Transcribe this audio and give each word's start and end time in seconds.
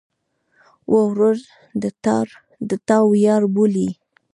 ورور 0.93 1.37
د 2.69 2.71
تا 2.87 2.97
ویاړ 3.11 3.41
بولې. 3.53 3.89